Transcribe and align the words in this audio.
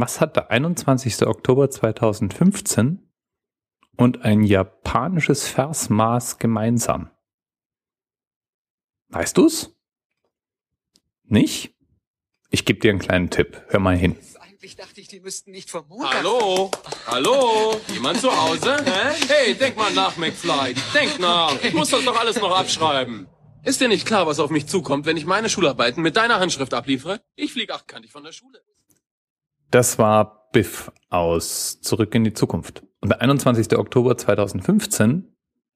Was 0.00 0.20
hat 0.20 0.36
der 0.36 0.52
21. 0.52 1.26
Oktober 1.26 1.70
2015 1.70 3.02
und 3.96 4.22
ein 4.22 4.44
japanisches 4.44 5.48
Versmaß 5.48 6.38
gemeinsam? 6.38 7.10
Weißt 9.08 9.36
du's? 9.36 9.74
Nicht? 11.24 11.74
Ich 12.50 12.64
gebe 12.64 12.78
dir 12.78 12.92
einen 12.92 13.00
kleinen 13.00 13.30
Tipp. 13.30 13.60
Hör 13.70 13.80
mal 13.80 13.96
hin. 13.96 14.16
Eigentlich 14.40 14.76
dachte 14.76 15.00
ich, 15.00 15.08
die 15.08 15.18
müssten 15.18 15.50
nicht 15.50 15.68
vom. 15.68 15.86
Hallo? 16.00 16.70
Hallo? 17.08 17.80
Jemand 17.92 18.20
zu 18.20 18.30
Hause? 18.30 18.76
Hä? 18.84 19.16
Hey, 19.26 19.54
denk 19.56 19.76
mal 19.76 19.92
nach, 19.94 20.16
McFly. 20.16 20.74
Denk 20.94 21.18
nach. 21.18 21.60
Ich 21.64 21.74
muss 21.74 21.90
das 21.90 22.04
doch 22.04 22.20
alles 22.20 22.40
noch 22.40 22.56
abschreiben. 22.56 23.26
Ist 23.64 23.80
dir 23.80 23.88
nicht 23.88 24.06
klar, 24.06 24.28
was 24.28 24.38
auf 24.38 24.50
mich 24.50 24.68
zukommt, 24.68 25.06
wenn 25.06 25.16
ich 25.16 25.26
meine 25.26 25.48
Schularbeiten 25.48 26.04
mit 26.04 26.14
deiner 26.16 26.38
Handschrift 26.38 26.72
abliefere? 26.72 27.20
Ich 27.34 27.52
flieg 27.52 27.72
achtkantig 27.72 28.12
von 28.12 28.22
der 28.22 28.30
Schule. 28.30 28.62
Das 29.70 29.98
war 29.98 30.48
Biff 30.52 30.90
aus 31.10 31.80
Zurück 31.80 32.14
in 32.14 32.24
die 32.24 32.32
Zukunft. 32.32 32.82
Und 33.00 33.10
der 33.10 33.20
21. 33.20 33.76
Oktober 33.76 34.16
2015 34.16 35.34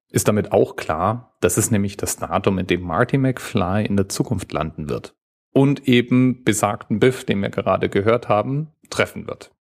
ist 0.09 0.29
damit 0.29 0.53
auch 0.53 0.77
klar, 0.77 1.37
das 1.41 1.59
ist 1.59 1.71
nämlich 1.71 1.97
das 1.97 2.17
Datum, 2.17 2.59
in 2.59 2.67
dem 2.67 2.83
Marty 2.83 3.19
McFly 3.19 3.85
in 3.85 3.97
der 3.97 4.09
Zukunft 4.09 4.53
landen 4.53 4.89
wird. 4.89 5.15
Und 5.53 5.87
eben 5.87 6.45
besagten 6.45 6.99
Biff, 6.99 7.25
den 7.25 7.41
wir 7.43 7.51
gerade 7.51 7.89
gehört 7.89 8.29
haben, 8.29 8.73
treffen 8.89 9.27
wird. 9.27 9.53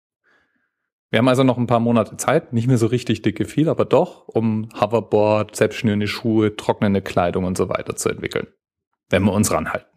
Wir 1.10 1.20
haben 1.20 1.28
also 1.28 1.44
noch 1.44 1.58
ein 1.58 1.68
paar 1.68 1.82
Monate 1.82 2.16
Zeit, 2.16 2.54
nicht 2.54 2.68
mehr 2.68 2.78
so 2.78 2.88
richtig 2.88 3.22
dicke 3.22 3.44
viel, 3.44 3.68
aber 3.68 3.84
doch, 3.84 4.30
um 4.30 4.70
Hoverboard, 4.80 5.58
selbstschnürende 5.58 6.08
Schuhe, 6.08 6.56
trocknende 6.56 7.02
Kleidung 7.02 7.44
und 7.44 7.58
so 7.58 7.68
weiter 7.68 7.98
zu 7.98 8.08
entwickeln. 8.08 8.48
Wenn 9.10 9.24
wir 9.24 9.34
uns 9.34 9.52
ranhalten. 9.52 9.91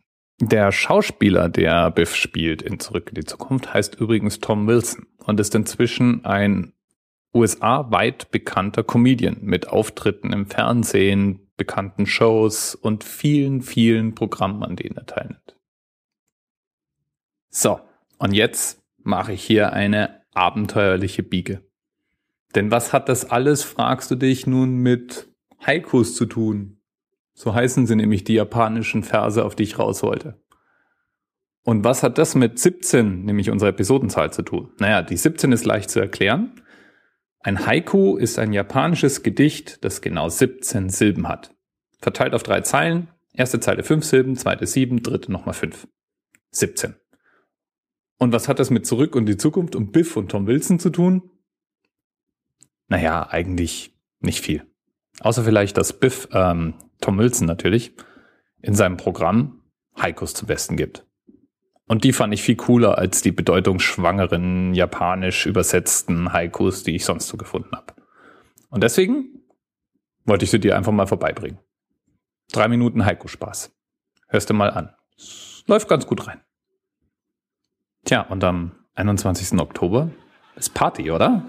Der 0.51 0.73
Schauspieler, 0.73 1.49
der 1.49 1.91
Biff 1.91 2.15
spielt 2.15 2.61
in 2.61 2.79
Zurück 2.79 3.09
in 3.09 3.15
die 3.15 3.25
Zukunft, 3.25 3.73
heißt 3.73 3.95
übrigens 3.95 4.41
Tom 4.41 4.67
Wilson 4.67 5.07
und 5.25 5.41
ist 5.41 5.55
inzwischen 5.55 6.23
ein 6.27 6.75
USA-weit 7.35 8.31
bekannter 8.31 8.85
Comedian 8.85 9.39
mit 9.41 9.69
Auftritten 9.69 10.35
im 10.35 10.45
Fernsehen, 10.47 11.51
bekannten 11.57 12.05
Shows 12.05 12.75
und 12.75 13.05
vielen, 13.05 13.63
vielen 13.63 14.15
Programmen, 14.15 14.63
an 14.63 14.77
denen 14.77 14.99
er 14.99 15.07
teilnimmt. 15.07 15.57
So, 17.49 17.81
und 18.19 18.35
jetzt 18.35 18.83
mache 18.99 19.33
ich 19.33 19.43
hier 19.43 19.73
eine 19.73 20.27
abenteuerliche 20.35 21.23
Biege. 21.23 21.63
Denn 22.55 22.71
was 22.71 22.93
hat 22.93 23.09
das 23.09 23.25
alles, 23.31 23.65
fragst 23.65 24.11
du 24.11 24.17
dich, 24.17 24.47
nun 24.47 24.77
mit 24.77 25.33
Haikus 25.65 26.15
zu 26.15 26.27
tun? 26.27 26.83
So 27.35 27.55
heißen 27.55 27.87
sie 27.87 27.97
nämlich 27.97 28.25
die 28.25 28.35
japanischen 28.35 29.03
Verse, 29.03 29.45
auf 29.45 29.55
die 29.55 29.65
ich 29.65 29.79
raus 29.79 30.03
wollte. 30.03 30.41
Und 31.65 31.83
was 31.83 32.03
hat 32.03 32.19
das 32.19 32.35
mit 32.35 32.59
17, 32.59 33.25
nämlich 33.25 33.51
unserer 33.51 33.71
Episodenzahl, 33.71 34.33
zu 34.33 34.43
tun? 34.43 34.73
Naja, 34.79 35.03
die 35.03 35.17
17 35.17 35.51
ist 35.53 35.65
leicht 35.65 35.91
zu 35.91 35.99
erklären. 35.99 36.61
Ein 37.41 37.67
Haiku 37.67 38.17
ist 38.17 38.39
ein 38.39 38.53
japanisches 38.53 39.23
Gedicht, 39.23 39.85
das 39.85 40.01
genau 40.01 40.29
17 40.29 40.91
Silben 40.91 41.29
hat. 41.29 41.55
Verteilt 42.01 42.35
auf 42.35 42.43
drei 42.43 42.61
Zeilen. 42.61 43.09
Erste 43.33 43.61
Zeile 43.61 43.83
fünf 43.83 44.05
Silben, 44.05 44.37
zweite 44.37 44.67
sieben, 44.67 45.03
dritte 45.03 45.33
nochmal 45.33 45.55
fünf. 45.55 45.89
17. 46.53 46.95
Und 48.19 48.33
was 48.33 48.49
hat 48.49 48.59
das 48.61 48.71
mit 48.71 48.87
Zurück 48.87 49.17
und 49.17 49.27
die 49.27 49.37
Zukunft 49.37 49.75
und 49.75 49.91
Biff 49.91 50.17
und 50.17 50.31
Tom 50.31 50.47
Wilson 50.47 50.79
zu 50.79 50.91
tun? 50.91 51.31
Naja, 52.89 53.29
eigentlich 53.29 53.99
nicht 54.21 54.41
viel. 54.41 54.65
Außer 55.21 55.45
vielleicht, 55.45 55.77
dass 55.77 55.99
Biff, 55.99 56.29
ähm, 56.33 56.75
Tom 57.05 57.19
Wilson 57.19 57.47
natürlich, 57.47 57.95
in 58.63 58.75
seinem 58.75 58.97
Programm 58.97 59.61
Haikus 59.95 60.33
zum 60.33 60.49
Besten 60.49 60.77
gibt. 60.77 61.07
Und 61.87 62.03
die 62.03 62.15
fand 62.15 62.33
ich 62.33 62.43
viel 62.43 62.57
cooler 62.57 62.97
als 62.97 63.21
die 63.21 63.31
bedeutungsschwangeren, 63.31 64.73
japanisch 64.73 65.45
übersetzten 65.45 66.33
Haikus, 66.33 66.83
die 66.83 66.97
ich 66.97 67.05
sonst 67.05 67.29
so 67.29 67.37
gefunden 67.37 67.77
habe. 67.77 67.93
Und 68.71 68.83
deswegen 68.83 69.43
wollte 70.25 70.47
ich 70.47 70.51
sie 70.51 70.59
dir 70.59 70.79
einfach 70.79 70.93
mal 70.93 71.07
vorbeibringen. 71.07 71.59
Drei 72.53 72.69
Minuten 72.69 73.05
Haiku-Spaß. 73.05 73.77
Hörst 74.29 74.49
du 74.49 74.55
mal 74.55 74.71
an. 74.71 74.95
Läuft 75.67 75.91
ganz 75.91 76.07
gut 76.07 76.27
rein. 76.27 76.41
Tja, 78.07 78.23
und 78.23 78.43
am 78.45 78.73
21. 78.95 79.61
Oktober 79.61 80.11
ist 80.57 80.73
Party, 80.73 81.11
oder? 81.11 81.45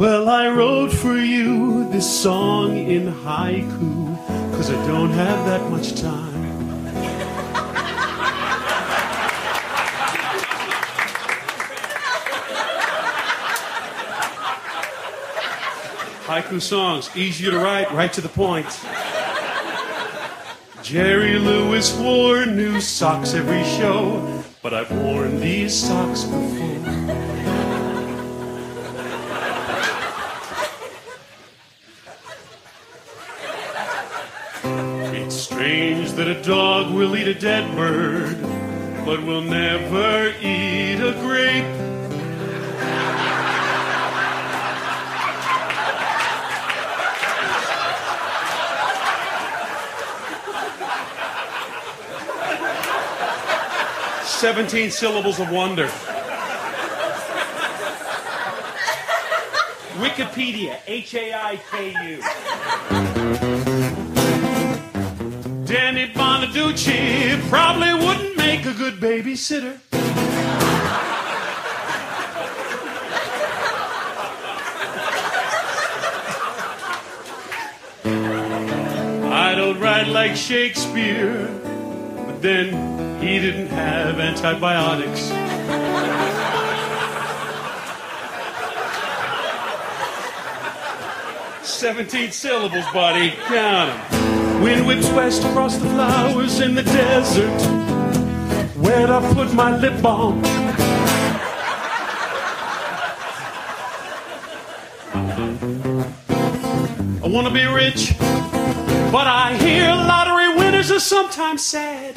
Well, 0.00 0.30
I 0.30 0.48
wrote 0.48 0.94
for 0.94 1.18
you 1.18 1.86
this 1.90 2.22
song 2.22 2.74
in 2.74 3.12
haiku, 3.12 4.16
cause 4.50 4.70
I 4.70 4.86
don't 4.86 5.10
have 5.10 5.44
that 5.44 5.70
much 5.70 5.94
time. 6.00 6.40
Haiku 16.24 16.62
songs, 16.62 17.14
easier 17.14 17.50
to 17.50 17.58
write, 17.58 17.92
right 17.92 18.10
to 18.14 18.22
the 18.22 18.30
point. 18.30 18.68
Jerry 20.82 21.38
Lewis 21.38 21.94
wore 21.98 22.46
new 22.46 22.80
socks 22.80 23.34
every 23.34 23.64
show, 23.64 24.42
but 24.62 24.72
I've 24.72 24.90
worn 24.90 25.40
these 25.40 25.78
socks 25.78 26.24
before. 26.24 27.39
It's 35.12 35.34
strange 35.34 36.12
that 36.12 36.28
a 36.28 36.40
dog 36.42 36.94
will 36.94 37.16
eat 37.16 37.26
a 37.26 37.34
dead 37.34 37.74
bird, 37.74 38.40
but 39.04 39.22
will 39.24 39.42
never 39.42 40.32
eat 40.40 41.00
a 41.00 41.12
grape. 41.20 41.64
Seventeen 54.24 54.90
syllables 54.90 55.40
of 55.40 55.50
wonder. 55.50 55.88
Wikipedia, 59.98 60.78
H 60.86 61.14
A 61.14 61.34
I 61.34 61.60
K 61.70 61.94
U. 62.08 63.09
Bonaduce 66.50 67.48
probably 67.48 67.94
wouldn't 67.94 68.36
make 68.36 68.66
a 68.66 68.72
good 68.72 68.94
babysitter. 68.94 69.78
I 79.32 79.54
don't 79.54 79.78
write 79.78 80.08
like 80.08 80.34
Shakespeare, 80.34 81.46
but 82.26 82.42
then 82.42 83.20
he 83.20 83.38
didn't 83.38 83.68
have 83.68 84.18
antibiotics. 84.18 85.20
Seventeen 91.62 92.32
syllables, 92.32 92.84
buddy. 92.92 93.30
Count 93.46 93.90
'em. 93.90 94.49
Wind 94.60 94.86
whips 94.86 95.08
west 95.12 95.42
across 95.42 95.76
the 95.78 95.88
flowers 95.88 96.60
in 96.60 96.74
the 96.74 96.82
desert. 96.82 97.60
Where'd 98.76 99.08
I 99.08 99.32
put 99.32 99.54
my 99.54 99.74
lip 99.78 100.02
balm? 100.02 100.42
I 107.22 107.26
wanna 107.26 107.50
be 107.50 107.64
rich, 107.64 108.14
but 109.10 109.26
I 109.26 109.56
hear 109.60 109.94
lottery 109.94 110.54
winners 110.58 110.90
are 110.90 111.00
sometimes 111.00 111.62
sad. 111.64 112.16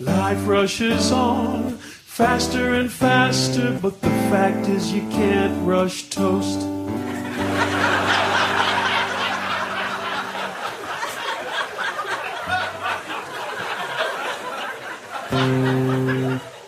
Life 0.00 0.46
rushes 0.46 1.12
on 1.12 1.71
faster 2.12 2.74
and 2.74 2.92
faster, 2.92 3.78
but 3.80 3.98
the 4.02 4.10
fact 4.28 4.68
is 4.68 4.92
you 4.92 5.00
can't 5.08 5.66
rush 5.66 6.10
toast. 6.10 6.60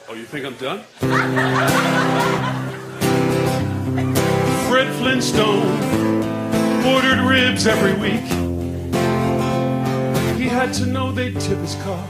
Oh, 0.08 0.14
you 0.16 0.24
think 0.24 0.46
I'm 0.46 0.54
done? 0.54 0.82
Fred 4.70 4.90
Flintstone 4.94 5.66
ordered 6.86 7.20
ribs 7.20 7.66
every 7.66 7.92
week. 7.92 8.24
He 10.38 10.48
had 10.48 10.72
to 10.76 10.86
know 10.86 11.12
they'd 11.12 11.38
tip 11.38 11.58
his 11.58 11.74
car. 11.82 12.08